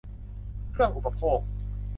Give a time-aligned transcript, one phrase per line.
[0.71, 1.39] เครื่องอุปโภค